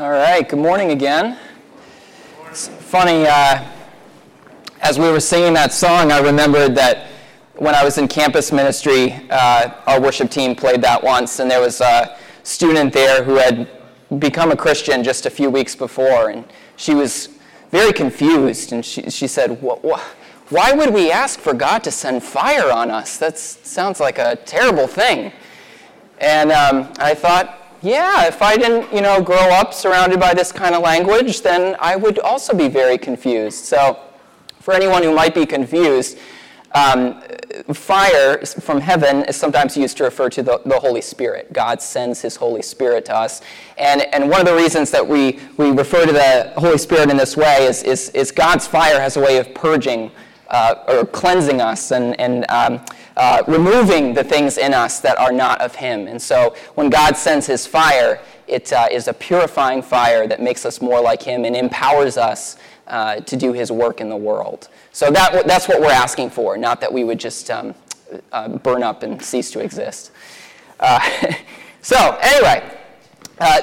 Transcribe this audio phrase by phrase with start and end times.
[0.00, 1.36] All right, good morning again.
[2.48, 3.62] It's funny, uh,
[4.80, 7.08] as we were singing that song, I remembered that
[7.56, 11.60] when I was in campus ministry, uh, our worship team played that once, and there
[11.60, 13.68] was a student there who had
[14.18, 16.46] become a Christian just a few weeks before, and
[16.76, 17.28] she was
[17.70, 22.72] very confused, and she, she said, Why would we ask for God to send fire
[22.72, 23.18] on us?
[23.18, 25.30] That sounds like a terrible thing.
[26.16, 30.52] And um, I thought, yeah, if I didn't, you know, grow up surrounded by this
[30.52, 33.64] kind of language, then I would also be very confused.
[33.64, 33.98] So,
[34.60, 36.18] for anyone who might be confused,
[36.72, 37.20] um,
[37.72, 41.52] fire from heaven is sometimes used to refer to the, the, Holy Spirit.
[41.52, 43.40] God sends His Holy Spirit to us.
[43.76, 47.16] And, and one of the reasons that we, we refer to the Holy Spirit in
[47.16, 50.12] this way is, is, is God's fire has a way of purging
[50.48, 52.84] uh, or cleansing us and, and um,
[53.20, 56.08] uh, removing the things in us that are not of Him.
[56.08, 60.64] And so when God sends His fire, it uh, is a purifying fire that makes
[60.64, 64.70] us more like Him and empowers us uh, to do His work in the world.
[64.92, 67.74] So that, that's what we're asking for, not that we would just um,
[68.32, 70.12] uh, burn up and cease to exist.
[70.80, 70.98] Uh,
[71.82, 72.74] so, anyway,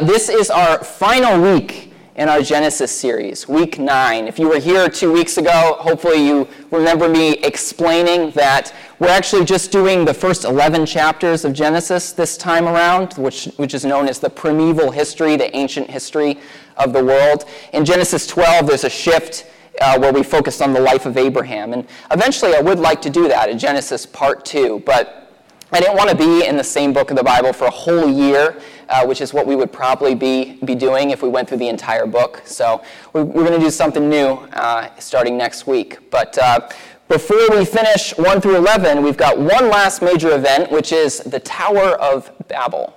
[0.01, 4.27] this is our final week in our Genesis series, week nine.
[4.27, 9.45] If you were here two weeks ago, hopefully you remember me explaining that we're actually
[9.45, 14.09] just doing the first 11 chapters of Genesis this time around, which, which is known
[14.09, 16.39] as the primeval history, the ancient history
[16.75, 17.45] of the world.
[17.71, 19.45] In Genesis 12, there's a shift
[19.79, 21.71] uh, where we focus on the life of Abraham.
[21.71, 25.27] And eventually I would like to do that in Genesis part two, but
[25.71, 28.09] I didn't want to be in the same book of the Bible for a whole
[28.09, 28.59] year,
[28.89, 31.67] uh, which is what we would probably be, be doing if we went through the
[31.67, 32.41] entire book.
[32.45, 36.09] So we're, we're going to do something new uh, starting next week.
[36.09, 36.69] But uh,
[37.07, 41.39] before we finish 1 through 11, we've got one last major event, which is the
[41.39, 42.93] Tower of Babel.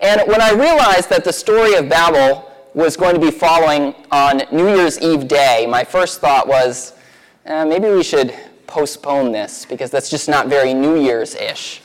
[0.00, 4.42] And when I realized that the story of Babel was going to be following on
[4.50, 6.94] New Year's Eve day, my first thought was
[7.46, 8.34] eh, maybe we should
[8.66, 11.82] postpone this because that's just not very New Year's ish.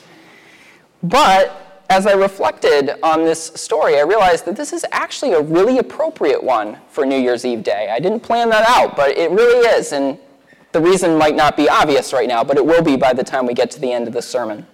[1.02, 5.78] But as I reflected on this story, I realized that this is actually a really
[5.78, 7.88] appropriate one for New Year's Eve day.
[7.90, 9.92] I didn't plan that out, but it really is.
[9.92, 10.18] And
[10.72, 13.46] the reason might not be obvious right now, but it will be by the time
[13.46, 14.66] we get to the end of the sermon.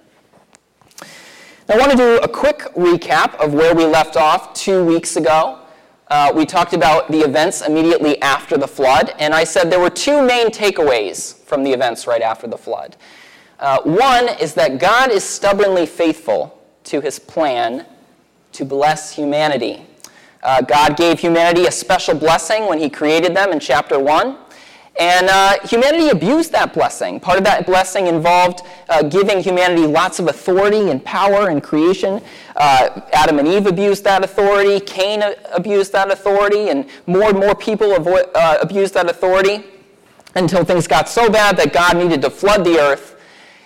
[1.68, 5.62] I want to do a quick recap of where we left off two weeks ago
[6.12, 9.88] uh, we talked about the events immediately after the flood, and I said there were
[9.88, 12.98] two main takeaways from the events right after the flood.
[13.58, 17.86] Uh, one is that God is stubbornly faithful to his plan
[18.52, 19.86] to bless humanity.
[20.42, 24.36] Uh, God gave humanity a special blessing when he created them in chapter 1.
[24.98, 27.18] And uh, humanity abused that blessing.
[27.18, 28.60] Part of that blessing involved
[28.90, 32.20] uh, giving humanity lots of authority and power in creation.
[32.56, 34.80] Uh, Adam and Eve abused that authority.
[34.80, 35.22] Cain
[35.52, 36.68] abused that authority.
[36.68, 39.64] And more and more people avoid, uh, abused that authority
[40.34, 43.16] until things got so bad that God needed to flood the earth.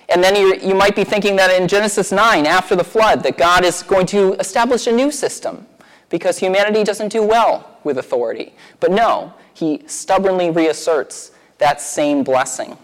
[0.08, 3.36] And then you, you might be thinking that in Genesis 9, after the flood, that
[3.36, 5.66] God is going to establish a new system
[6.08, 8.54] because humanity doesn't do well with authority.
[8.78, 12.76] But no, he stubbornly reasserts that same blessing.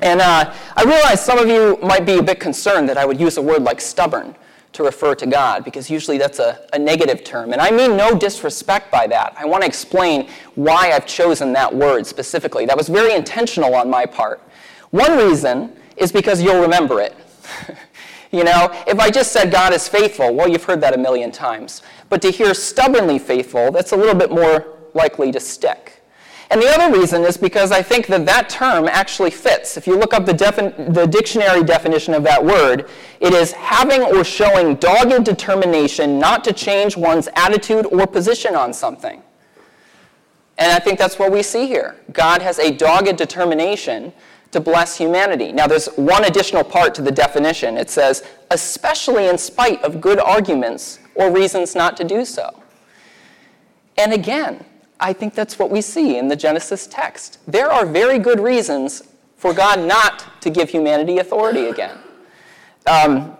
[0.00, 3.20] And uh, I realize some of you might be a bit concerned that I would
[3.20, 4.34] use a word like stubborn
[4.72, 7.52] to refer to God, because usually that's a, a negative term.
[7.52, 9.32] And I mean no disrespect by that.
[9.38, 12.66] I want to explain why I've chosen that word specifically.
[12.66, 14.42] That was very intentional on my part.
[14.90, 17.16] One reason is because you'll remember it.
[18.30, 21.30] you know, if I just said God is faithful, well, you've heard that a million
[21.30, 21.82] times.
[22.08, 26.02] But to hear stubbornly faithful, that's a little bit more likely to stick.
[26.50, 29.76] And the other reason is because I think that that term actually fits.
[29.76, 30.34] If you look up the,
[30.92, 32.88] the dictionary definition of that word,
[33.20, 38.72] it is having or showing dogged determination not to change one's attitude or position on
[38.72, 39.22] something.
[40.58, 41.96] And I think that's what we see here.
[42.12, 44.12] God has a dogged determination
[44.54, 45.52] to bless humanity.
[45.52, 47.76] Now, there's one additional part to the definition.
[47.76, 52.62] It says, especially in spite of good arguments or reasons not to do so.
[53.98, 54.64] And again,
[55.00, 57.40] I think that's what we see in the Genesis text.
[57.46, 59.02] There are very good reasons
[59.36, 61.98] for God not to give humanity authority again.
[62.86, 63.36] Um,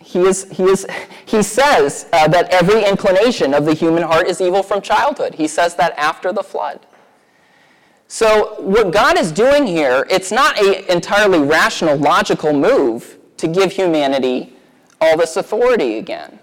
[0.00, 0.86] he, is, he, is,
[1.26, 5.34] he says uh, that every inclination of the human heart is evil from childhood.
[5.34, 6.85] He says that after the flood.
[8.08, 13.72] So, what God is doing here, it's not an entirely rational, logical move to give
[13.72, 14.56] humanity
[15.00, 16.38] all this authority again.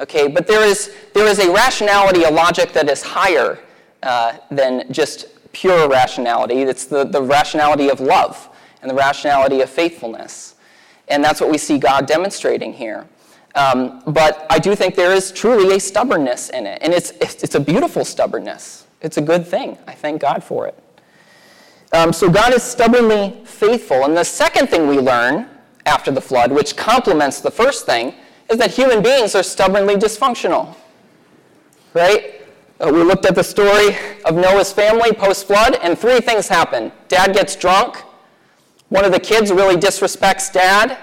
[0.00, 3.58] Okay, but there is, there is a rationality, a logic that is higher
[4.02, 6.62] uh, than just pure rationality.
[6.62, 8.50] It's the, the rationality of love
[8.82, 10.54] and the rationality of faithfulness.
[11.08, 13.06] And that's what we see God demonstrating here.
[13.54, 16.78] Um, but I do think there is truly a stubbornness in it.
[16.82, 18.86] And it's, it's, it's a beautiful stubbornness.
[19.00, 19.78] It's a good thing.
[19.86, 20.78] I thank God for it.
[21.96, 24.04] Um, so God is stubbornly faithful.
[24.04, 25.48] And the second thing we learn
[25.86, 28.12] after the flood, which complements the first thing,
[28.50, 30.76] is that human beings are stubbornly dysfunctional.
[31.94, 32.42] Right?
[32.78, 33.96] Uh, we looked at the story
[34.26, 36.92] of Noah's family post flood, and three things happen.
[37.08, 37.96] Dad gets drunk,
[38.90, 40.98] one of the kids really disrespects dad,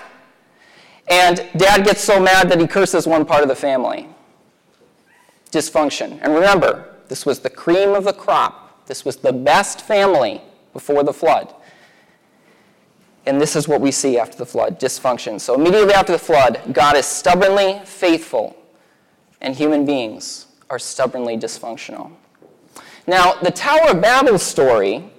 [1.07, 4.07] and dad gets so mad that he curses one part of the family.
[5.51, 6.19] Dysfunction.
[6.22, 8.86] And remember, this was the cream of the crop.
[8.86, 10.39] This was the best family
[10.74, 11.54] before the flood.
[13.25, 15.40] And this is what we see after the flood dysfunction.
[15.40, 18.58] So, immediately after the flood, God is stubbornly faithful,
[19.40, 22.12] and human beings are stubbornly dysfunctional.
[23.08, 25.10] Now, the Tower of Babel story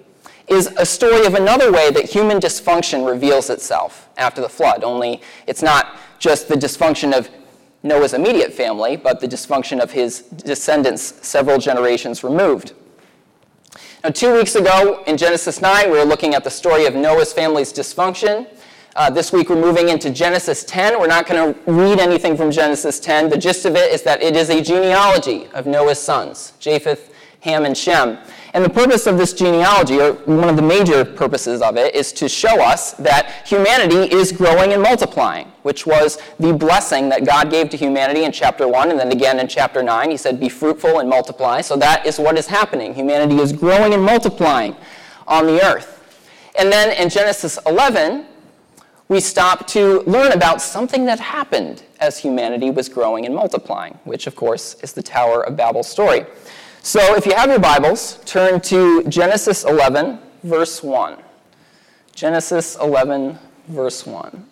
[0.49, 5.23] is a story of another way that human dysfunction reveals itself after the flood, only
[5.47, 7.31] it's not just the dysfunction of
[7.83, 12.73] Noah's immediate family, but the dysfunction of his descendants several generations removed.
[14.05, 17.33] Now, two weeks ago in Genesis 9, we were looking at the story of Noah's
[17.33, 18.47] family's dysfunction.
[18.95, 21.01] Uh, this week we're moving into Genesis 10.
[21.01, 23.31] We're not going to read anything from Genesis 10.
[23.31, 27.65] The gist of it is that it is a genealogy of Noah's sons, Japheth, Ham,
[27.65, 28.19] and Shem.
[28.55, 32.13] And the purpose of this genealogy, or one of the major purposes of it, is
[32.13, 37.51] to show us that humanity is growing and multiplying, which was the blessing that God
[37.51, 40.09] gave to humanity in chapter 1 and then again in chapter 9.
[40.09, 41.63] He said, Be fruitful and multiply.
[41.63, 42.95] So that is what is happening.
[42.95, 44.77] Humanity is growing and multiplying
[45.27, 45.91] on the earth.
[46.57, 48.25] And then in Genesis 11,
[49.09, 54.29] we stop to learn about something that happened as humanity was growing and multiplying, which,
[54.29, 56.25] of course, is the Tower of Babel story.
[56.87, 61.17] So if you have your Bibles, turn to Genesis 11, verse 1.
[62.15, 63.39] Genesis 11,
[63.69, 64.47] verse 1.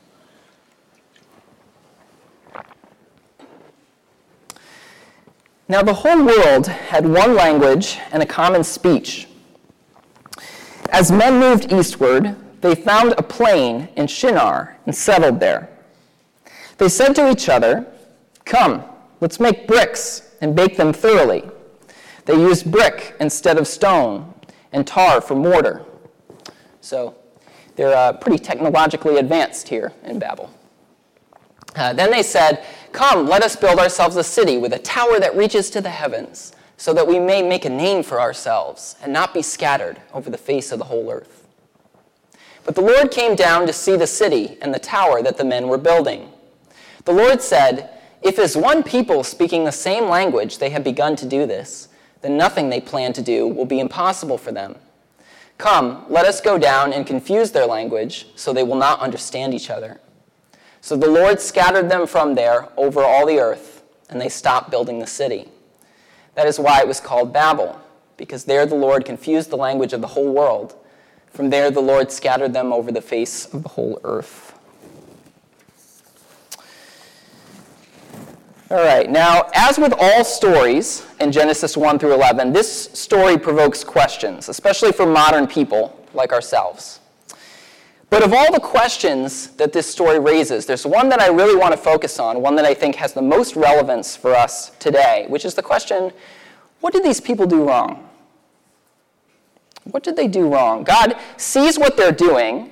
[5.68, 9.28] Now the whole world had one language and a common speech.
[10.88, 15.68] As men moved eastward, they found a plain in Shinar and settled there.
[16.78, 17.84] They said to each other,
[18.46, 18.84] Come,
[19.20, 21.44] let's make bricks and bake them thoroughly.
[22.24, 24.32] They used brick instead of stone
[24.72, 25.84] and tar for mortar.
[26.80, 27.16] So
[27.76, 30.50] they're uh, pretty technologically advanced here in Babel.
[31.74, 35.36] Uh, then they said, Come, let us build ourselves a city with a tower that
[35.36, 39.32] reaches to the heavens, so that we may make a name for ourselves and not
[39.32, 41.46] be scattered over the face of the whole earth.
[42.64, 45.68] But the Lord came down to see the city and the tower that the men
[45.68, 46.30] were building.
[47.04, 51.26] The Lord said, If as one people speaking the same language they have begun to
[51.26, 51.88] do this,
[52.22, 54.76] then nothing they plan to do will be impossible for them.
[55.58, 59.70] Come, let us go down and confuse their language, so they will not understand each
[59.70, 60.00] other.
[60.80, 64.98] So the Lord scattered them from there over all the earth, and they stopped building
[64.98, 65.48] the city.
[66.34, 67.80] That is why it was called Babel,
[68.16, 70.74] because there the Lord confused the language of the whole world.
[71.30, 74.51] From there the Lord scattered them over the face of the whole earth.
[78.72, 83.84] All right, now, as with all stories in Genesis 1 through 11, this story provokes
[83.84, 87.00] questions, especially for modern people like ourselves.
[88.08, 91.72] But of all the questions that this story raises, there's one that I really want
[91.72, 95.44] to focus on, one that I think has the most relevance for us today, which
[95.44, 96.10] is the question
[96.80, 98.08] what did these people do wrong?
[99.84, 100.82] What did they do wrong?
[100.82, 102.71] God sees what they're doing,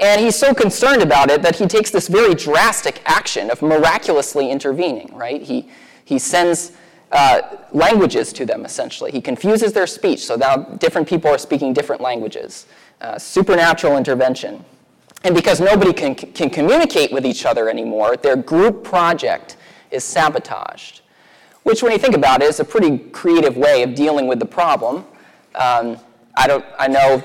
[0.00, 4.50] and he's so concerned about it that he takes this very drastic action of miraculously
[4.50, 5.42] intervening, right?
[5.42, 5.68] He,
[6.04, 6.72] he sends
[7.12, 7.42] uh,
[7.72, 9.10] languages to them, essentially.
[9.10, 12.66] He confuses their speech, so now different people are speaking different languages.
[13.00, 14.64] Uh, supernatural intervention.
[15.22, 19.56] And because nobody can, can communicate with each other anymore, their group project
[19.90, 21.02] is sabotaged.
[21.62, 24.46] Which, when you think about it, is a pretty creative way of dealing with the
[24.46, 25.04] problem.
[25.54, 25.98] Um,
[26.36, 27.22] I, don't, I know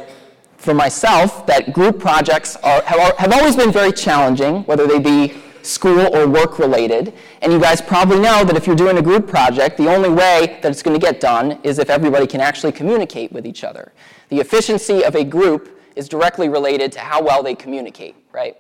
[0.65, 5.35] for myself that group projects are, have, have always been very challenging, whether they be
[5.61, 7.13] school or work related.
[7.43, 10.59] And you guys probably know that if you're doing a group project, the only way
[10.61, 13.93] that it's going to get done is if everybody can actually communicate with each other.
[14.29, 18.57] The efficiency of a group is directly related to how well they communicate, right?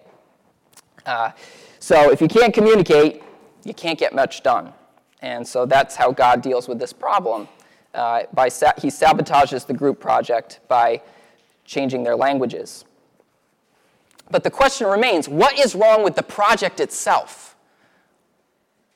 [1.07, 1.31] Uh,
[1.79, 3.23] so if you can't communicate,
[3.63, 4.73] you can't get much done.
[5.23, 7.47] And so that's how God deals with this problem.
[7.95, 11.01] Uh, by sa- he sabotages the group project by
[11.65, 12.85] changing their languages.
[14.31, 17.55] But the question remains what is wrong with the project itself?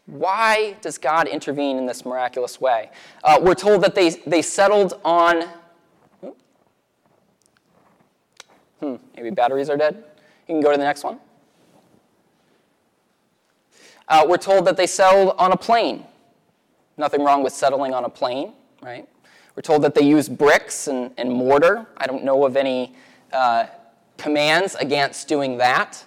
[0.05, 2.89] Why does God intervene in this miraculous way?
[3.23, 5.47] Uh, we're told that they, they settled on.
[8.79, 10.03] Hmm, maybe batteries are dead.
[10.47, 11.19] You can go to the next one.
[14.07, 16.05] Uh, we're told that they settled on a plain.
[16.97, 19.07] Nothing wrong with settling on a plain, right?
[19.59, 21.85] We're told that they use bricks and, and mortar.
[21.97, 22.95] I don't know of any
[23.33, 23.65] uh,
[24.17, 26.01] commands against doing that.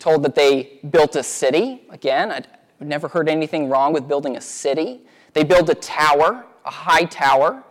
[0.00, 1.82] Told that they built a city.
[1.90, 2.48] Again, I'd
[2.80, 5.02] never heard anything wrong with building a city.
[5.32, 7.62] They build a tower, a high tower.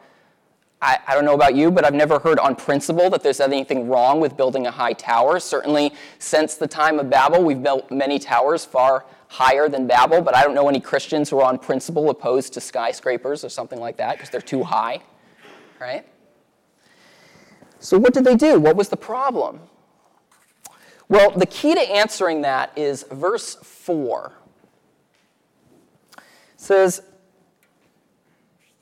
[0.82, 3.90] I, I, don't know about you, but I've never heard on principle that there's anything
[3.90, 5.42] wrong with building a high tower.
[5.42, 10.36] Certainly, since the time of Babel, we've built many towers far higher than Babel, but
[10.36, 13.98] I don't know any Christians who are on principle opposed to skyscrapers or something like
[13.98, 15.02] that because they're too high,
[15.80, 16.06] right?
[17.80, 18.60] So, what did they do?
[18.60, 19.60] What was the problem?
[21.10, 24.34] Well, the key to answering that is verse 4.
[26.18, 26.24] It
[26.58, 27.02] says,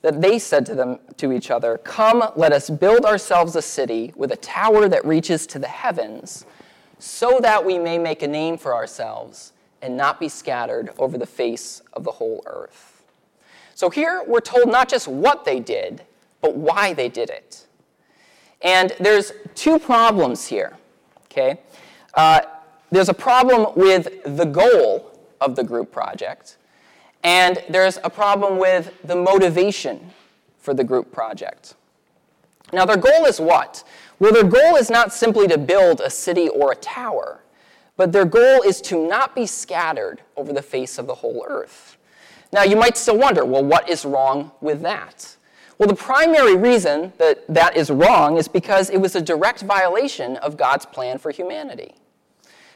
[0.01, 4.13] that they said to them to each other, "Come, let us build ourselves a city
[4.15, 6.45] with a tower that reaches to the heavens,
[6.99, 9.51] so that we may make a name for ourselves
[9.85, 13.03] and not be scattered over the face of the whole earth."
[13.75, 16.01] So here we're told not just what they did,
[16.41, 17.65] but why they did it.
[18.61, 20.77] And there's two problems here.
[21.25, 21.59] Okay,
[22.13, 22.41] uh,
[22.91, 26.57] there's a problem with the goal of the group project
[27.25, 30.11] and there's a problem with the motivation
[30.59, 31.73] for the group project.
[32.71, 33.83] Now, their goal is what?
[34.19, 37.39] Well, their goal is not simply to build a city or a tower,
[37.97, 41.97] but their goal is to not be scattered over the face of the whole earth.
[42.51, 45.35] Now, you might still wonder well, what is wrong with that?
[45.77, 50.37] Well, the primary reason that that is wrong is because it was a direct violation
[50.37, 51.95] of God's plan for humanity.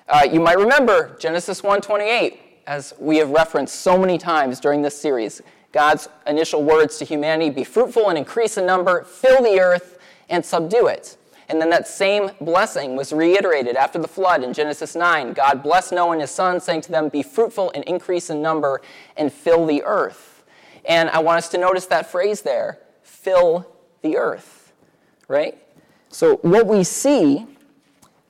[0.08, 5.00] Uh, you might remember Genesis 1:28 as we have referenced so many times during this
[5.00, 9.98] series, God's initial words to humanity be fruitful and increase in number, fill the earth,
[10.30, 11.18] and subdue it.
[11.50, 15.34] And then that same blessing was reiterated after the flood in Genesis 9.
[15.34, 18.82] God blessed Noah and his sons, saying to them, Be fruitful and increase in number
[19.18, 20.44] and fill the earth.
[20.86, 23.68] And I want us to notice that phrase there fill
[24.02, 24.72] the earth,
[25.28, 25.58] right?
[26.10, 27.46] So what we see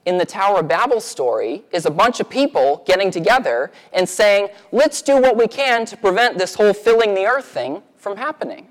[0.05, 4.49] in the Tower of Babel story is a bunch of people getting together and saying,
[4.71, 8.69] let's do what we can to prevent this whole filling the earth thing from happening.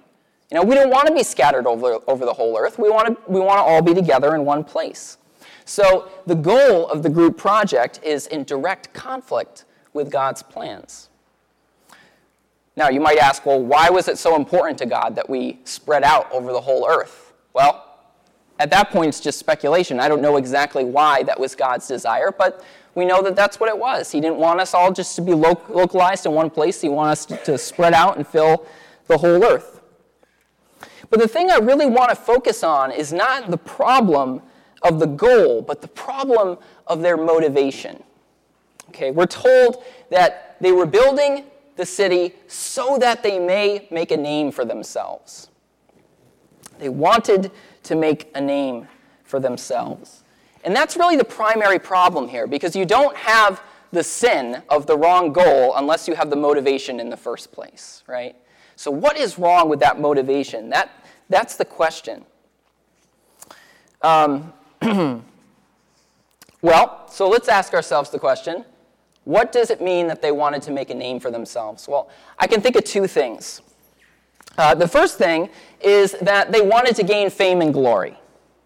[0.51, 2.79] You know, we don't want to be scattered over, over the whole earth.
[2.79, 5.19] We want, to, we want to all be together in one place.
[5.67, 11.11] So the goal of the group project is in direct conflict with God's plans.
[12.77, 16.05] Now, you might ask, well, why was it so important to God that we spread
[16.05, 17.33] out over the whole earth?
[17.53, 17.85] Well,
[18.59, 20.01] at that point, it's just speculation.
[20.01, 22.65] I don't know exactly why that was God's desire, but
[22.95, 24.11] we know that that's what it was.
[24.11, 27.13] He didn't want us all just to be lo- localized in one place, He wanted
[27.13, 28.67] us to spread out and fill
[29.09, 29.78] the whole earth.
[31.11, 34.43] But the thing I really want to focus on is not the problem
[34.83, 38.03] of the goal, but the problem of their motivation.
[38.91, 41.45] Okay, we're told that they were building
[41.77, 45.49] the city so that they may make a name for themselves.
[46.79, 47.51] They wanted
[47.85, 48.89] to make a name
[49.25, 50.25] for themselves.
[50.65, 53.63] And that's really the primary problem here because you don't have
[53.93, 58.03] the sin of the wrong goal unless you have the motivation in the first place,
[58.07, 58.37] right?
[58.79, 60.69] So, what is wrong with that motivation?
[60.69, 60.89] That,
[61.29, 62.25] that's the question.
[64.03, 64.53] Um,
[66.63, 68.65] well, so let's ask ourselves the question
[69.25, 71.89] what does it mean that they wanted to make a name for themselves?
[71.89, 72.09] Well,
[72.39, 73.63] I can think of two things.
[74.57, 78.18] Uh, the first thing is that they wanted to gain fame and glory.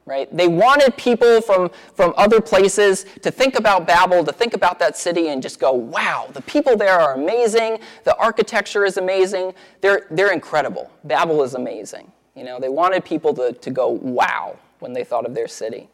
[0.04, 0.34] Right?
[0.36, 4.96] They wanted people from, from other places to think about Babel, to think about that
[4.96, 7.78] city, and just go, wow, the people there are amazing.
[8.02, 9.54] The architecture is amazing.
[9.80, 10.90] They're, they're incredible.
[11.04, 12.10] Babel is amazing.
[12.34, 15.88] You know, they wanted people to, to go, wow, when they thought of their city.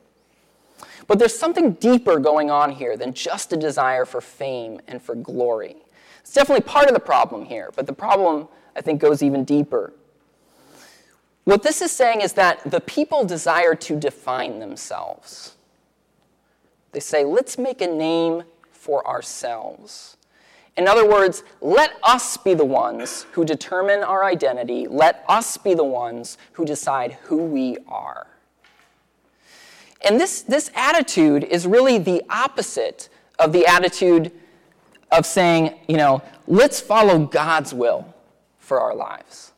[1.06, 5.14] But there's something deeper going on here than just a desire for fame and for
[5.14, 5.76] glory.
[6.20, 9.92] It's definitely part of the problem here, but the problem, I think, goes even deeper.
[11.48, 15.54] What this is saying is that the people desire to define themselves.
[16.92, 20.18] They say, let's make a name for ourselves.
[20.76, 24.86] In other words, let us be the ones who determine our identity.
[24.88, 28.26] Let us be the ones who decide who we are.
[30.02, 34.32] And this, this attitude is really the opposite of the attitude
[35.10, 38.14] of saying, you know, let's follow God's will
[38.58, 39.52] for our lives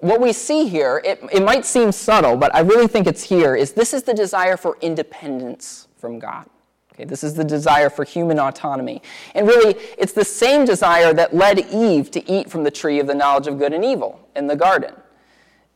[0.00, 3.56] what we see here, it, it might seem subtle, but I really think it's here,
[3.56, 6.46] is this is the desire for independence from God.
[6.94, 9.02] Okay, this is the desire for human autonomy.
[9.34, 13.06] And really, it's the same desire that led Eve to eat from the tree of
[13.06, 14.94] the knowledge of good and evil in the garden.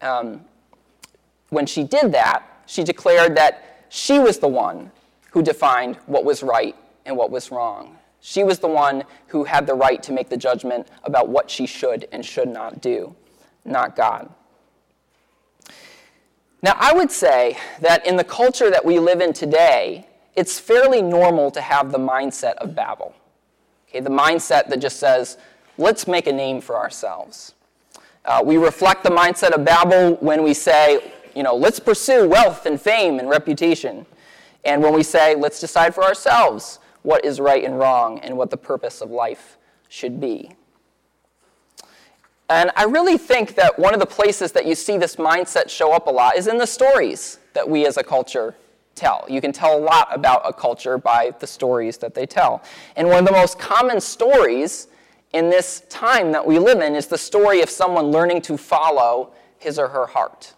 [0.01, 0.45] Um,
[1.51, 4.91] when she did that, she declared that she was the one
[5.31, 6.75] who defined what was right
[7.05, 7.99] and what was wrong.
[8.21, 11.67] She was the one who had the right to make the judgment about what she
[11.67, 13.15] should and should not do,
[13.65, 14.33] not God.
[16.63, 21.03] Now, I would say that in the culture that we live in today, it's fairly
[21.03, 23.15] normal to have the mindset of Babel.
[23.89, 25.39] Okay, the mindset that just says,
[25.77, 27.55] let's make a name for ourselves.
[28.25, 32.67] Uh, we reflect the mindset of Babel when we say, you know, let's pursue wealth
[32.67, 34.07] and fame and reputation.
[34.65, 38.51] And when we say, let's decide for ourselves what is right and wrong and what
[38.51, 40.53] the purpose of life should be.
[42.49, 45.93] And I really think that one of the places that you see this mindset show
[45.93, 48.55] up a lot is in the stories that we as a culture
[48.95, 49.25] tell.
[49.29, 52.63] You can tell a lot about a culture by the stories that they tell.
[52.97, 54.89] And one of the most common stories
[55.33, 59.33] in this time that we live in is the story of someone learning to follow
[59.59, 60.55] his or her heart.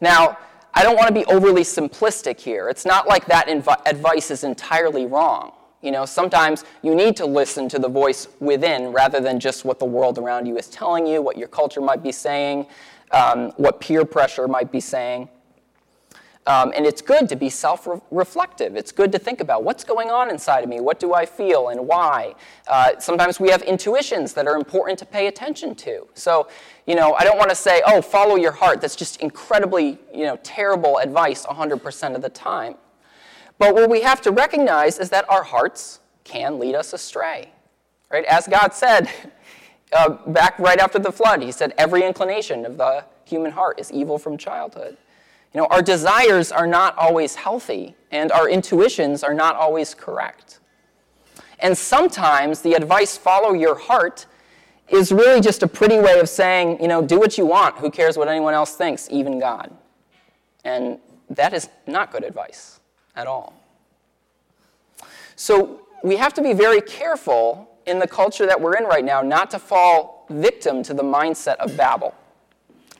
[0.00, 0.36] Now,
[0.74, 2.68] I don't want to be overly simplistic here.
[2.68, 5.52] It's not like that inv- advice is entirely wrong.
[5.82, 9.78] You know, sometimes you need to listen to the voice within rather than just what
[9.78, 12.66] the world around you is telling you, what your culture might be saying,
[13.10, 15.28] um, what peer pressure might be saying.
[16.46, 18.74] Um, and it's good to be self reflective.
[18.74, 21.68] It's good to think about what's going on inside of me, what do I feel,
[21.68, 22.34] and why.
[22.66, 26.08] Uh, sometimes we have intuitions that are important to pay attention to.
[26.14, 26.48] So,
[26.86, 28.80] you know, I don't want to say, oh, follow your heart.
[28.80, 32.74] That's just incredibly, you know, terrible advice 100% of the time.
[33.58, 37.50] But what we have to recognize is that our hearts can lead us astray.
[38.10, 38.24] Right?
[38.24, 39.08] As God said
[39.92, 43.90] uh, back right after the flood, He said, every inclination of the human heart is
[43.92, 44.96] evil from childhood.
[45.54, 50.60] You know, our desires are not always healthy, and our intuitions are not always correct.
[51.58, 54.26] And sometimes the advice, follow your heart,
[54.88, 57.78] is really just a pretty way of saying, you know, do what you want.
[57.78, 59.70] Who cares what anyone else thinks, even God?
[60.64, 60.98] And
[61.30, 62.80] that is not good advice
[63.14, 63.54] at all.
[65.36, 69.22] So we have to be very careful in the culture that we're in right now
[69.22, 72.14] not to fall victim to the mindset of Babel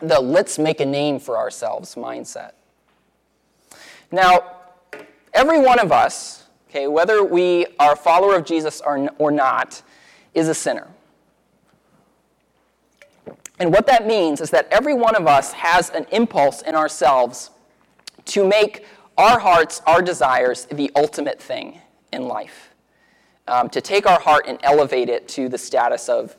[0.02, 2.53] the let's make a name for ourselves mindset.
[4.11, 4.57] Now,
[5.33, 9.83] every one of us, okay, whether we are a follower of Jesus or, or not,
[10.35, 10.88] is a sinner.
[13.59, 17.51] And what that means is that every one of us has an impulse in ourselves
[18.27, 18.85] to make
[19.16, 21.81] our hearts, our desires, the ultimate thing
[22.12, 22.75] in life.
[23.48, 26.37] Um, to take our heart and elevate it to the status of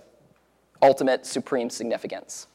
[0.82, 2.48] ultimate supreme significance.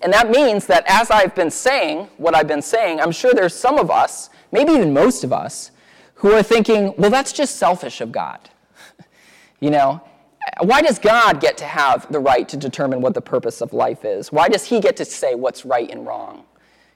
[0.00, 3.54] And that means that as I've been saying what I've been saying, I'm sure there's
[3.54, 5.70] some of us, maybe even most of us,
[6.14, 8.38] who are thinking, well, that's just selfish of God.
[9.60, 10.02] you know,
[10.60, 14.04] why does God get to have the right to determine what the purpose of life
[14.04, 14.32] is?
[14.32, 16.44] Why does He get to say what's right and wrong?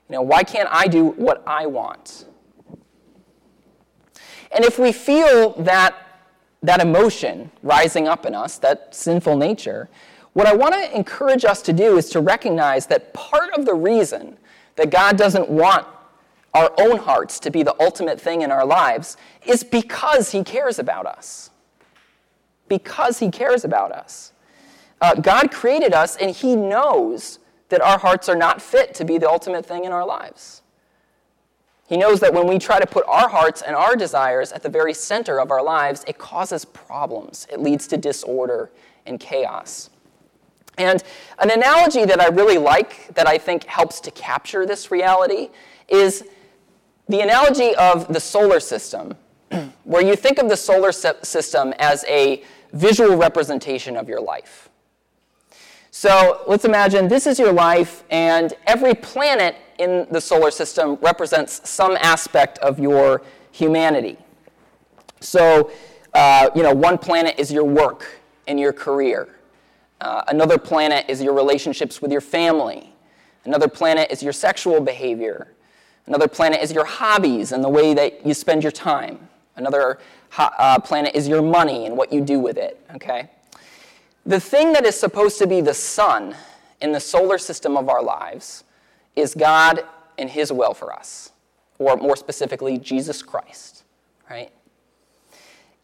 [0.08, 2.26] You know, why can't I do what I want?
[4.52, 5.94] And if we feel that,
[6.62, 9.88] that emotion rising up in us, that sinful nature,
[10.32, 13.74] what I want to encourage us to do is to recognize that part of the
[13.74, 14.36] reason
[14.76, 15.86] that God doesn't want
[16.54, 20.78] our own hearts to be the ultimate thing in our lives is because He cares
[20.78, 21.50] about us.
[22.68, 24.32] Because He cares about us.
[25.00, 29.18] Uh, God created us, and He knows that our hearts are not fit to be
[29.18, 30.62] the ultimate thing in our lives.
[31.88, 34.68] He knows that when we try to put our hearts and our desires at the
[34.68, 37.46] very center of our lives, it causes problems.
[37.52, 38.70] It leads to disorder
[39.06, 39.90] and chaos.
[40.78, 41.02] And
[41.38, 45.48] an analogy that I really like, that I think helps to capture this reality,
[45.88, 46.24] is
[47.08, 49.14] the analogy of the solar system,
[49.84, 54.68] where you think of the solar system as a visual representation of your life.
[55.98, 61.66] So let's imagine this is your life, and every planet in the solar system represents
[61.66, 64.18] some aspect of your humanity.
[65.20, 65.70] So,
[66.12, 69.38] uh, you know, one planet is your work and your career.
[70.02, 72.92] Uh, another planet is your relationships with your family.
[73.46, 75.54] Another planet is your sexual behavior.
[76.04, 79.30] Another planet is your hobbies and the way that you spend your time.
[79.56, 83.30] Another ho- uh, planet is your money and what you do with it, okay?
[84.26, 86.34] The thing that is supposed to be the sun
[86.80, 88.64] in the solar system of our lives
[89.14, 89.84] is God
[90.18, 91.30] and His will for us,
[91.78, 93.84] or more specifically, Jesus Christ,
[94.28, 94.50] right?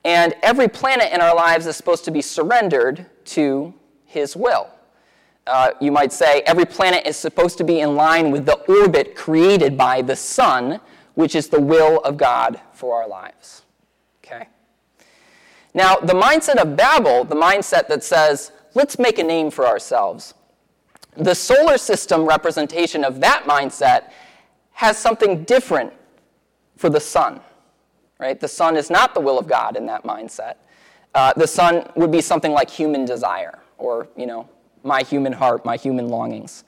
[0.05, 3.72] And every planet in our lives is supposed to be surrendered to
[4.05, 4.68] his will.
[5.46, 9.16] Uh, you might say every planet is supposed to be in line with the orbit
[9.16, 10.81] created by the sun,
[11.14, 13.62] which is the will of God for our lives.
[15.74, 20.35] Now, the mindset of Babel, the mindset that says, let's make a name for ourselves,
[21.16, 24.11] the solar system representation of that mindset
[24.72, 25.92] has something different
[26.76, 27.40] for the sun.
[28.18, 28.38] right?
[28.38, 30.54] The sun is not the will of God in that mindset.
[31.14, 34.48] Uh, the sun would be something like human desire, or, you know,
[34.85, 36.64] my human heart, my human longings.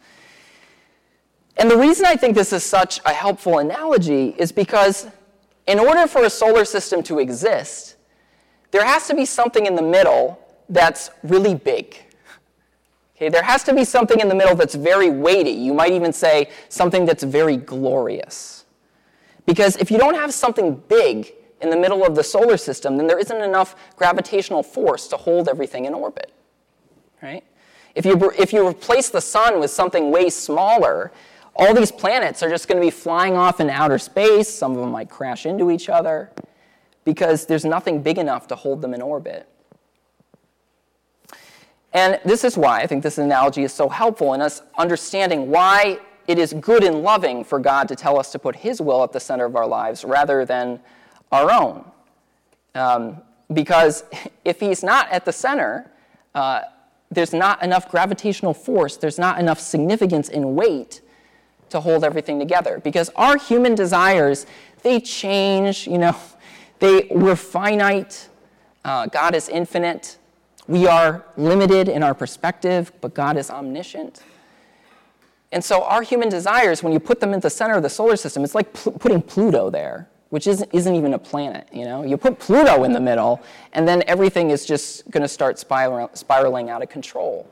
[1.56, 5.06] And the reason I think this is such a helpful analogy is because
[5.66, 7.96] in order for a solar system to exist,
[8.74, 10.36] there has to be something in the middle
[10.68, 11.96] that's really big.
[13.14, 15.52] Okay, there has to be something in the middle that's very weighty.
[15.52, 18.64] You might even say something that's very glorious.
[19.46, 23.06] Because if you don't have something big in the middle of the solar system, then
[23.06, 26.32] there isn't enough gravitational force to hold everything in orbit.
[27.22, 27.44] Right?
[27.94, 31.12] If you, if you replace the sun with something way smaller,
[31.54, 34.48] all these planets are just going to be flying off in outer space.
[34.48, 36.32] Some of them might crash into each other
[37.04, 39.48] because there's nothing big enough to hold them in orbit.
[41.92, 46.00] And this is why I think this analogy is so helpful in us understanding why
[46.26, 49.12] it is good and loving for God to tell us to put His will at
[49.12, 50.80] the center of our lives rather than
[51.30, 51.84] our own.
[52.74, 54.04] Um, because
[54.44, 55.90] if He's not at the center,
[56.34, 56.62] uh,
[57.10, 61.00] there's not enough gravitational force, there's not enough significance in weight
[61.70, 62.80] to hold everything together.
[62.82, 64.46] Because our human desires,
[64.82, 66.16] they change, you know,
[66.78, 68.28] they, we're finite,
[68.84, 70.18] uh, God is infinite.
[70.66, 74.22] We are limited in our perspective, but God is omniscient.
[75.52, 78.16] And so our human desires, when you put them in the center of the solar
[78.16, 82.02] system, it's like pl- putting Pluto there, which isn't, isn't even a planet, you know?
[82.02, 83.40] You put Pluto in the middle,
[83.72, 87.48] and then everything is just going to start spiral, spiraling out of control.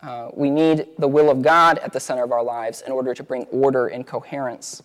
[0.00, 3.12] Uh, we need the will of God at the center of our lives in order
[3.12, 4.80] to bring order and coherence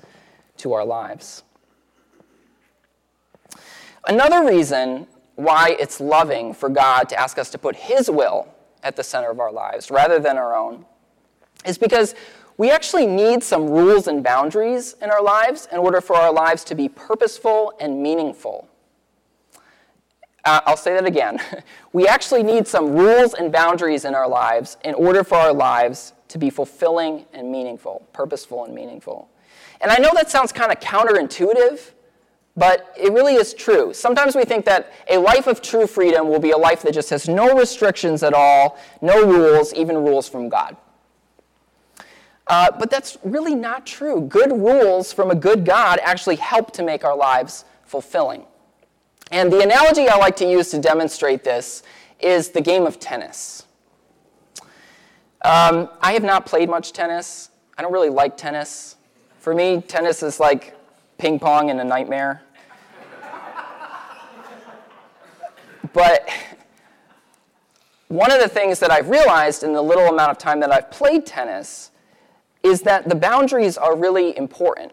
[0.57, 1.43] to our lives.
[4.05, 8.47] Another reason why it's loving for God to ask us to put His will
[8.83, 10.85] at the center of our lives rather than our own
[11.65, 12.13] is because
[12.57, 16.63] we actually need some rules and boundaries in our lives in order for our lives
[16.65, 18.67] to be purposeful and meaningful.
[20.45, 21.39] Uh, I'll say that again.
[21.93, 26.13] we actually need some rules and boundaries in our lives in order for our lives
[26.27, 29.29] to be fulfilling and meaningful, purposeful and meaningful.
[29.81, 31.91] And I know that sounds kind of counterintuitive
[32.55, 33.93] but it really is true.
[33.93, 37.09] Sometimes we think that a life of true freedom will be a life that just
[37.09, 40.77] has no restrictions at all, no rules, even rules from God.
[42.45, 44.21] Uh, but that's really not true.
[44.21, 48.45] Good rules from a good God actually help to make our lives fulfilling.
[49.31, 51.81] And the analogy I like to use to demonstrate this
[52.19, 53.65] is the game of tennis.
[55.43, 57.49] Um, I have not played much tennis.
[57.77, 58.97] I don't really like tennis.
[59.39, 60.75] For me, tennis is like
[61.17, 62.41] ping pong and a nightmare.
[65.93, 66.29] but
[68.07, 70.91] one of the things that I've realized in the little amount of time that I've
[70.91, 71.91] played tennis
[72.61, 74.91] is that the boundaries are really important.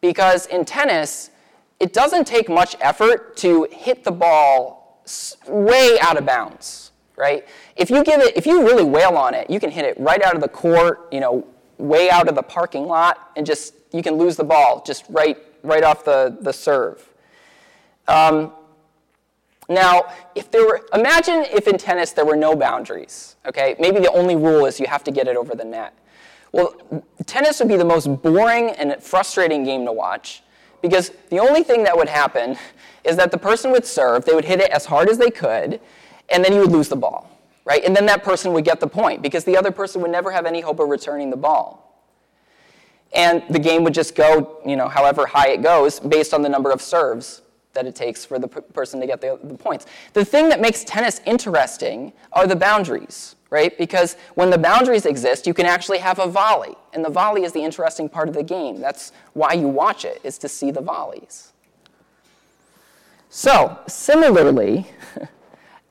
[0.00, 1.30] Because in tennis,
[1.78, 5.02] it doesn't take much effort to hit the ball
[5.46, 7.46] way out of bounds, right?
[7.76, 10.22] If you give it, if you really wail on it, you can hit it right
[10.22, 11.46] out of the court, you know,
[11.80, 15.38] way out of the parking lot, and just you can lose the ball just right,
[15.62, 17.06] right off the, the serve.
[18.06, 18.52] Um,
[19.68, 23.76] now, if there were, imagine if in tennis there were no boundaries, okay?
[23.78, 25.94] Maybe the only rule is you have to get it over the net.
[26.52, 26.74] Well,
[27.26, 30.42] tennis would be the most boring and frustrating game to watch
[30.82, 32.56] because the only thing that would happen
[33.04, 35.80] is that the person would serve, they would hit it as hard as they could,
[36.28, 37.30] and then you would lose the ball,
[37.64, 37.84] right?
[37.84, 40.46] And then that person would get the point because the other person would never have
[40.46, 41.86] any hope of returning the ball.
[43.12, 46.48] And the game would just go, you know, however high it goes based on the
[46.48, 47.42] number of serves
[47.72, 49.86] that it takes for the p- person to get the, the points.
[50.12, 53.76] The thing that makes tennis interesting are the boundaries, right?
[53.78, 56.74] Because when the boundaries exist, you can actually have a volley.
[56.92, 58.80] And the volley is the interesting part of the game.
[58.80, 61.52] That's why you watch it, is to see the volleys.
[63.28, 64.86] So, similarly,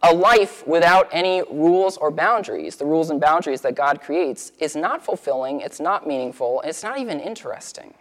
[0.01, 4.75] a life without any rules or boundaries, the rules and boundaries that God creates, is
[4.75, 7.93] not fulfilling, it's not meaningful, it's not even interesting.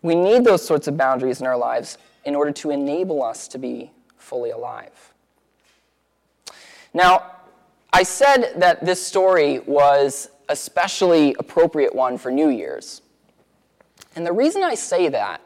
[0.00, 3.58] We need those sorts of boundaries in our lives in order to enable us to
[3.58, 5.12] be fully alive.
[6.94, 7.32] Now,
[7.92, 13.02] I said that this story was especially appropriate one for New Year's.
[14.16, 15.40] And the reason I say that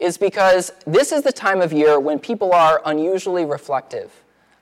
[0.00, 4.10] is because this is the time of year when people are unusually reflective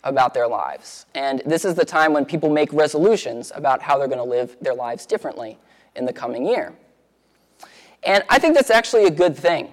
[0.04, 1.06] about their lives.
[1.14, 4.56] And this is the time when people make resolutions about how they're going to live
[4.60, 5.58] their lives differently
[5.94, 6.74] in the coming year.
[8.02, 9.72] And I think that's actually a good thing.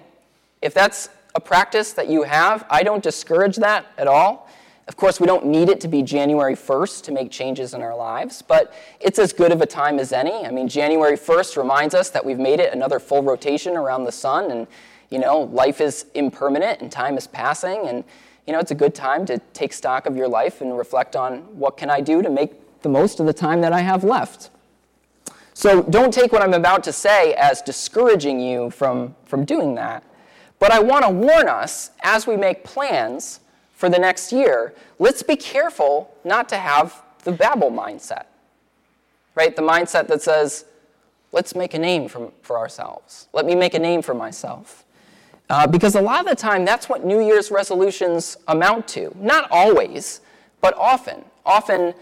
[0.62, 4.48] If that's a practice that you have, I don't discourage that at all.
[4.88, 7.96] Of course, we don't need it to be January 1st to make changes in our
[7.96, 10.46] lives, but it's as good of a time as any.
[10.46, 14.12] I mean, January 1st reminds us that we've made it another full rotation around the
[14.12, 14.66] sun, and
[15.10, 18.04] You know, life is impermanent and time is passing, and
[18.46, 21.38] you know, it's a good time to take stock of your life and reflect on
[21.58, 24.50] what can I do to make the most of the time that I have left.
[25.54, 30.04] So don't take what I'm about to say as discouraging you from, from doing that.
[30.58, 33.40] But I want to warn us as we make plans
[33.74, 38.24] for the next year, let's be careful not to have the Babel mindset.
[39.34, 39.54] Right?
[39.54, 40.64] The mindset that says,
[41.32, 43.28] let's make a name for, for ourselves.
[43.32, 44.84] Let me make a name for myself.
[45.48, 49.14] Uh, because a lot of the time, that's what New Year's resolutions amount to.
[49.16, 50.20] Not always,
[50.60, 51.24] but often.
[51.44, 51.94] Often,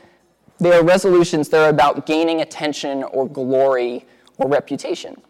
[0.58, 4.06] they are resolutions that are about gaining attention or glory
[4.38, 5.20] or reputation.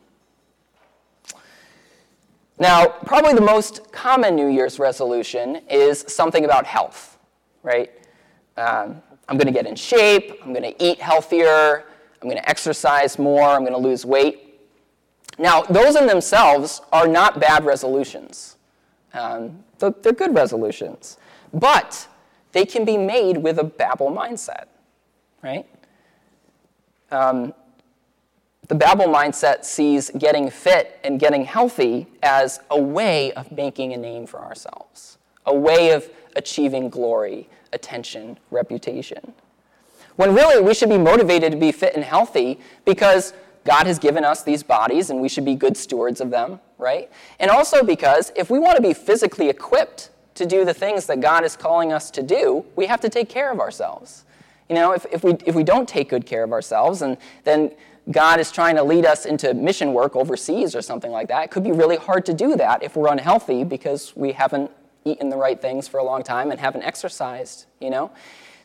[2.59, 7.18] Now, probably the most common New Year's resolution is something about health,
[7.64, 7.90] right?
[8.57, 11.85] Um, I'm going to get in shape, I'm going to eat healthier,
[12.22, 14.43] I'm going to exercise more, I'm going to lose weight.
[15.38, 18.57] Now, those in themselves are not bad resolutions.
[19.12, 21.18] Um, they're good resolutions.
[21.53, 22.09] But
[22.53, 24.66] they can be made with a Babel mindset,
[25.42, 25.66] right?
[27.11, 27.55] Um,
[28.68, 33.97] the Babel mindset sees getting fit and getting healthy as a way of making a
[33.97, 39.35] name for ourselves, a way of achieving glory, attention, reputation.
[40.16, 44.24] When really we should be motivated to be fit and healthy because God has given
[44.24, 47.11] us these bodies and we should be good stewards of them, right?
[47.40, 51.20] And also because if we want to be physically equipped to do the things that
[51.20, 54.24] God is calling us to do, we have to take care of ourselves.
[54.68, 57.72] You know, if, if, we, if we don't take good care of ourselves, and then
[58.11, 61.50] God is trying to lead us into mission work overseas or something like that, it
[61.50, 64.70] could be really hard to do that if we're unhealthy because we haven't
[65.05, 68.11] eaten the right things for a long time and haven't exercised, you know?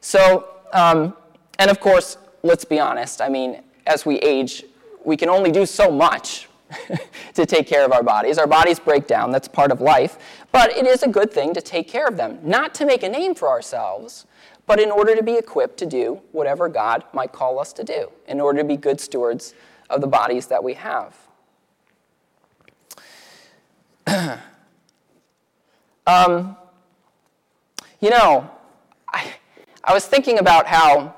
[0.02, 1.16] So, um,
[1.58, 4.64] and of course, let's be honest, I mean, as we age,
[5.06, 6.48] we can only do so much
[7.34, 8.38] to take care of our bodies.
[8.38, 10.18] Our bodies break down, that's part of life.
[10.52, 13.10] But it is a good thing to take care of them, not to make a
[13.10, 14.26] name for ourselves,
[14.66, 18.12] but in order to be equipped to do whatever God might call us to do,
[18.28, 19.54] in order to be good stewards
[19.90, 21.18] of the bodies that we have.
[26.08, 26.56] um,
[28.00, 28.50] you know,
[29.08, 29.34] I,
[29.84, 31.16] I was thinking about how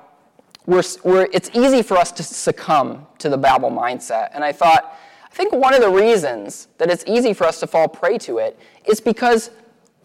[0.71, 4.29] we're, we're, it's easy for us to succumb to the Babel mindset.
[4.33, 7.67] And I thought, I think one of the reasons that it's easy for us to
[7.67, 9.51] fall prey to it is because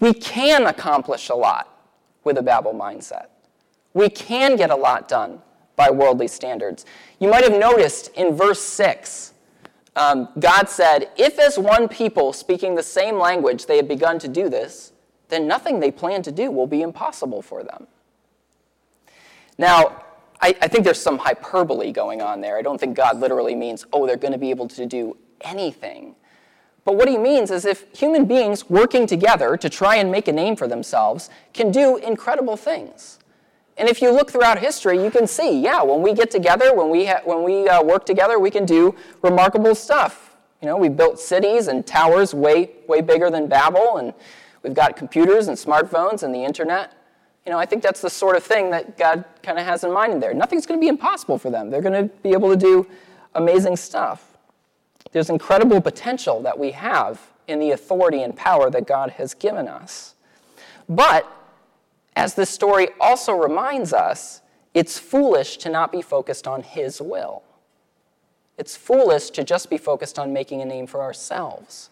[0.00, 1.72] we can accomplish a lot
[2.24, 3.26] with a Babel mindset
[3.96, 5.40] we can get a lot done
[5.74, 6.84] by worldly standards.
[7.18, 9.32] You might have noticed in verse 6,
[9.96, 14.28] um, God said, If as one people speaking the same language they have begun to
[14.28, 14.92] do this,
[15.30, 17.86] then nothing they plan to do will be impossible for them.
[19.56, 20.04] Now,
[20.40, 22.58] I, I think there's some hyperbole going on there.
[22.58, 26.14] I don't think God literally means, oh, they're going to be able to do anything.
[26.84, 30.32] But what he means is if human beings working together to try and make a
[30.32, 33.18] name for themselves can do incredible things.
[33.76, 36.88] And if you look throughout history, you can see, yeah, when we get together, when
[36.88, 40.36] we, ha- when we uh, work together, we can do remarkable stuff.
[40.62, 44.14] You know, we built cities and towers way, way bigger than Babel, and
[44.62, 46.92] we've got computers and smartphones and the internet.
[47.46, 49.92] You know, I think that's the sort of thing that God kind of has in
[49.92, 50.34] mind in there.
[50.34, 51.70] Nothing's going to be impossible for them.
[51.70, 52.88] They're going to be able to do
[53.36, 54.36] amazing stuff.
[55.12, 59.68] There's incredible potential that we have in the authority and power that God has given
[59.68, 60.16] us.
[60.88, 61.30] But
[62.16, 64.42] as this story also reminds us,
[64.74, 67.44] it's foolish to not be focused on His will.
[68.58, 71.90] It's foolish to just be focused on making a name for ourselves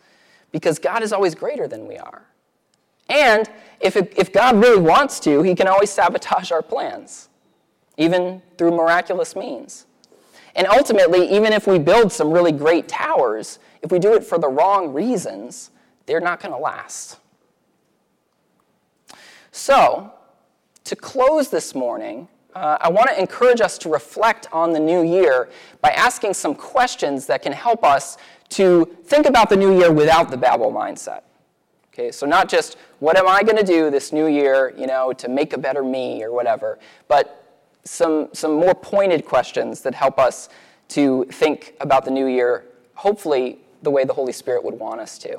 [0.51, 2.23] because God is always greater than we are.
[3.09, 3.49] And
[3.81, 7.29] if, it, if God really wants to, He can always sabotage our plans,
[7.97, 9.87] even through miraculous means.
[10.57, 14.39] And ultimately, even if we build some really great towers, if we do it for
[14.39, 15.71] the wrong reasons,
[16.07, 17.19] they're not going to last.
[19.51, 20.13] So,
[20.85, 25.03] to close this morning, uh, I want to encourage us to reflect on the new
[25.03, 25.49] year
[25.81, 28.17] by asking some questions that can help us
[28.51, 31.23] to think about the new year without the Babel mindset.
[31.93, 35.13] Okay, so not just what am I going to do this new year, you know,
[35.13, 37.53] to make a better me or whatever, but
[37.85, 40.49] some, some more pointed questions that help us
[40.89, 42.65] to think about the new year,
[42.95, 45.39] hopefully the way the Holy Spirit would want us to.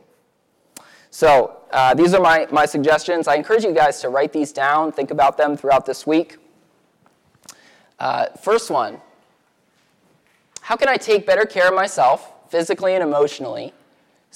[1.10, 3.28] So uh, these are my, my suggestions.
[3.28, 6.38] I encourage you guys to write these down, think about them throughout this week.
[7.98, 9.02] Uh, first one
[10.62, 13.74] How can I take better care of myself, physically and emotionally,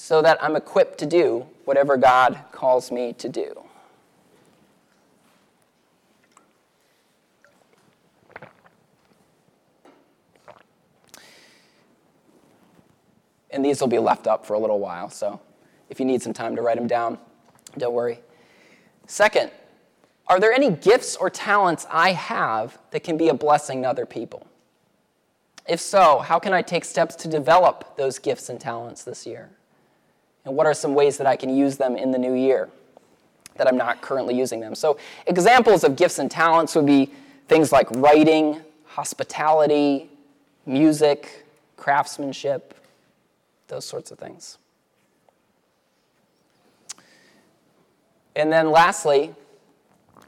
[0.00, 3.62] so that I'm equipped to do whatever God calls me to do?
[13.50, 15.38] And these will be left up for a little while, so
[15.90, 17.18] if you need some time to write them down,
[17.76, 18.20] don't worry.
[19.06, 19.50] Second,
[20.26, 24.06] are there any gifts or talents I have that can be a blessing to other
[24.06, 24.46] people?
[25.68, 29.50] If so, how can I take steps to develop those gifts and talents this year?
[30.44, 32.68] And what are some ways that I can use them in the new year
[33.56, 34.74] that I'm not currently using them?
[34.74, 37.10] So, examples of gifts and talents would be
[37.48, 40.08] things like writing, hospitality,
[40.66, 42.74] music, craftsmanship,
[43.68, 44.58] those sorts of things.
[48.36, 49.34] And then lastly,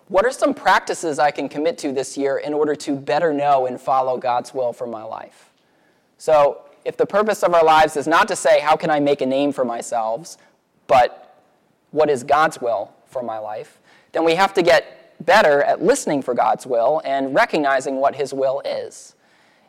[0.08, 3.66] what are some practices I can commit to this year in order to better know
[3.66, 5.50] and follow God's will for my life?
[6.18, 9.20] So, if the purpose of our lives is not to say, how can I make
[9.20, 10.36] a name for myself,
[10.86, 11.40] but
[11.90, 13.78] what is God's will for my life,
[14.12, 18.34] then we have to get better at listening for God's will and recognizing what His
[18.34, 19.14] will is.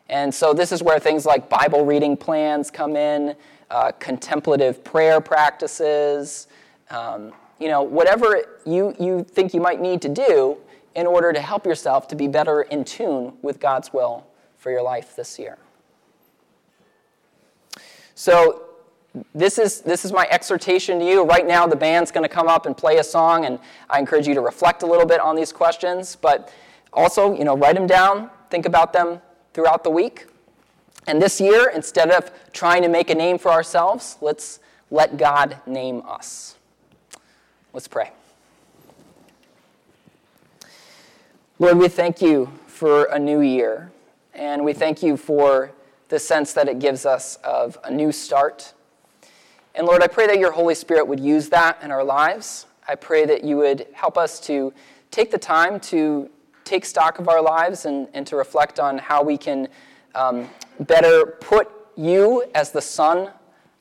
[0.08, 3.36] And so, this is where things like Bible reading plans come in,
[3.70, 6.48] uh, contemplative prayer practices,
[6.90, 10.58] um, you know, whatever you, you think you might need to do
[10.94, 14.26] in order to help yourself to be better in tune with God's will
[14.58, 15.56] for your life this year.
[18.14, 18.64] So,
[19.32, 21.22] this is, this is my exhortation to you.
[21.22, 24.26] Right now, the band's going to come up and play a song, and I encourage
[24.26, 26.16] you to reflect a little bit on these questions.
[26.16, 26.52] But
[26.92, 29.20] also, you know, write them down, think about them
[29.52, 30.26] throughout the week.
[31.06, 34.58] And this year, instead of trying to make a name for ourselves, let's
[34.90, 36.56] let God name us.
[37.72, 38.10] Let's pray.
[41.58, 43.92] Lord, we thank you for a new year,
[44.32, 45.70] and we thank you for
[46.08, 48.74] the sense that it gives us of a new start.
[49.74, 52.66] And Lord, I pray that your Holy Spirit would use that in our lives.
[52.86, 54.72] I pray that you would help us to
[55.10, 56.30] take the time to
[56.64, 59.68] take stock of our lives and, and to reflect on how we can
[60.14, 60.48] um,
[60.80, 63.30] better put you as the sun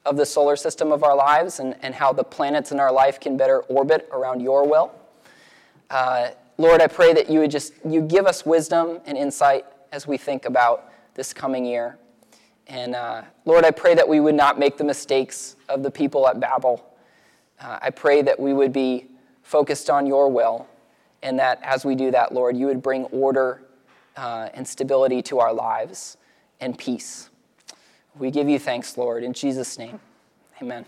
[0.06, 3.20] of the solar system of our lives and, and how the planets in our life
[3.20, 4.92] can better orbit around your will.
[5.90, 10.08] Uh, Lord, I pray that you would just you give us wisdom and insight as
[10.08, 11.98] we think about this coming year.
[12.68, 16.28] And uh, Lord, I pray that we would not make the mistakes of the people
[16.28, 16.86] at Babel.
[17.60, 19.08] Uh, I pray that we would be
[19.42, 20.68] focused on your will,
[21.22, 23.64] and that as we do that, Lord, you would bring order
[24.16, 26.18] uh, and stability to our lives
[26.60, 27.30] and peace.
[28.18, 29.24] We give you thanks, Lord.
[29.24, 30.00] In Jesus' name,
[30.62, 30.86] amen.